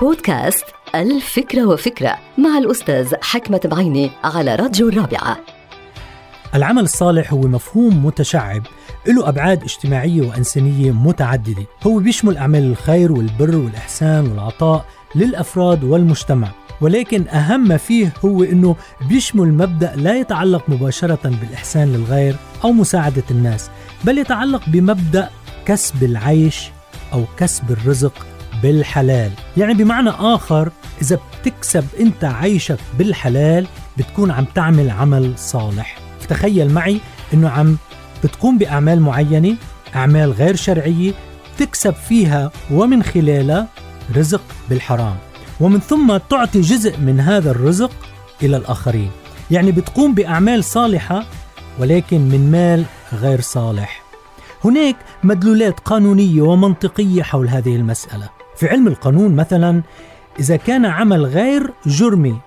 بودكاست 0.00 0.64
الفكرة 0.94 1.66
وفكرة 1.66 2.18
مع 2.38 2.58
الأستاذ 2.58 3.14
حكمة 3.22 3.60
بعيني 3.64 4.10
على 4.24 4.54
راديو 4.54 4.88
الرابعة. 4.88 5.38
العمل 6.54 6.82
الصالح 6.82 7.32
هو 7.32 7.40
مفهوم 7.40 8.06
متشعب 8.06 8.62
له 9.06 9.28
أبعاد 9.28 9.62
اجتماعية 9.62 10.28
وإنسانية 10.28 10.92
متعددة. 10.92 11.66
هو 11.86 11.98
بيشمل 11.98 12.36
أعمال 12.36 12.62
الخير 12.62 13.12
والبر 13.12 13.56
والإحسان 13.56 14.26
والعطاء 14.26 14.84
للأفراد 15.14 15.84
والمجتمع. 15.84 16.48
ولكن 16.80 17.28
أهم 17.28 17.68
ما 17.68 17.76
فيه 17.76 18.12
هو 18.24 18.42
أنه 18.42 18.76
بيشمل 19.08 19.54
مبدأ 19.54 19.92
لا 19.96 20.18
يتعلق 20.18 20.64
مباشرة 20.68 21.18
بالإحسان 21.40 21.92
للغير 21.92 22.36
أو 22.64 22.72
مساعدة 22.72 23.24
الناس 23.30 23.70
بل 24.04 24.18
يتعلق 24.18 24.62
بمبدأ 24.66 25.30
كسب 25.66 26.02
العيش 26.02 26.70
أو 27.12 27.24
كسب 27.36 27.70
الرزق 27.70 28.26
بالحلال. 28.62 29.30
يعني 29.56 29.74
بمعنى 29.74 30.10
آخر 30.10 30.70
إذا 31.02 31.18
بتكسب 31.42 31.84
أنت 32.00 32.24
عيشك 32.24 32.78
بالحلال 32.98 33.66
بتكون 33.96 34.30
عم 34.30 34.44
تعمل 34.54 34.90
عمل 34.90 35.32
صالح. 35.36 35.98
تخيل 36.28 36.72
معي 36.72 37.00
أنه 37.34 37.48
عم 37.48 37.76
بتقوم 38.24 38.58
بأعمال 38.58 39.00
معينة 39.00 39.56
أعمال 39.96 40.32
غير 40.32 40.56
شرعية 40.56 41.12
تكسب 41.58 41.94
فيها 41.94 42.50
ومن 42.70 43.02
خلالها 43.02 43.68
رزق 44.16 44.42
بالحرام. 44.70 45.16
ومن 45.60 45.80
ثم 45.80 46.16
تعطي 46.16 46.60
جزء 46.60 46.98
من 46.98 47.20
هذا 47.20 47.50
الرزق 47.50 47.90
إلى 48.42 48.56
الآخرين. 48.56 49.10
يعني 49.50 49.72
بتقوم 49.72 50.14
بأعمال 50.14 50.64
صالحة 50.64 51.24
ولكن 51.78 52.20
من 52.20 52.50
مال 52.50 52.84
غير 53.12 53.40
صالح. 53.40 54.04
هناك 54.64 54.96
مدلولات 55.24 55.80
قانونية 55.80 56.42
ومنطقية 56.42 57.22
حول 57.22 57.48
هذه 57.48 57.76
المسألة. 57.76 58.28
في 58.56 58.68
علم 58.68 58.88
القانون 58.88 59.36
مثلا 59.36 59.82
إذا 60.40 60.56
كان 60.56 60.86
عمل 60.86 61.24
غير 61.24 61.70
جرمي 61.86 62.38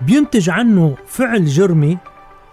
بينتج 0.00 0.50
عنه 0.50 0.94
فعل 1.06 1.46
جرمي 1.46 1.98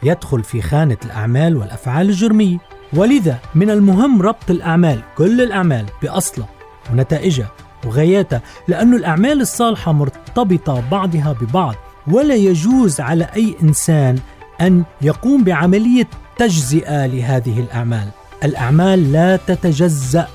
يدخل 0.04 0.44
في 0.44 0.62
خانة 0.62 0.98
الأعمال 1.06 1.58
والأفعال 1.58 2.10
الجرمية. 2.10 2.58
ولذا 2.94 3.40
من 3.56 3.70
المهم 3.70 4.22
ربط 4.22 4.50
الأعمال 4.50 5.00
كل 5.18 5.42
الأعمال 5.42 5.86
بأصلها 6.02 6.48
ونتائجها 6.92 7.52
وغاياتها 7.86 8.42
لأن 8.68 8.94
الأعمال 8.94 9.42
الصالحة 9.42 9.92
مرتبطة 9.92 10.84
بعضها 10.92 11.36
ببعض. 11.42 11.76
ولا 12.08 12.36
يجوز 12.36 13.02
على 13.02 13.28
أي 13.36 13.56
إنسان 13.64 14.20
أن 14.62 14.84
يقوم 15.02 15.44
بعملية 15.44 16.08
تجزئة 16.38 17.06
لهذه 17.06 17.60
الأعمال. 17.60 18.08
الأعمال 18.44 19.12
لا 19.12 19.36
تتجزأ. 19.36 20.28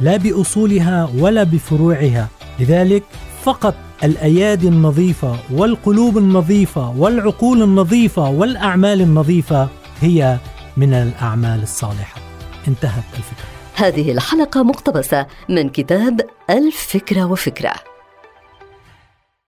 لا 0.00 0.16
بأصولها 0.16 1.10
ولا 1.18 1.42
بفروعها. 1.42 2.28
لذلك 2.60 3.02
فقط 3.42 3.74
الأيادي 4.04 4.68
النظيفة 4.68 5.36
والقلوب 5.50 6.18
النظيفة 6.18 6.90
والعقول 6.96 7.62
النظيفة 7.62 8.30
والأعمال 8.30 9.00
النظيفة 9.00 9.68
هي 10.00 10.38
من 10.76 10.94
الأعمال 10.94 11.62
الصالحة. 11.62 12.20
انتهت 12.68 13.04
الفكرة. 13.18 13.46
هذه 13.74 14.12
الحلقة 14.12 14.62
مقتبسة 14.62 15.26
من 15.48 15.68
كتاب 15.68 16.20
الفكرة 16.50 17.24
وفكرة. 17.24 17.89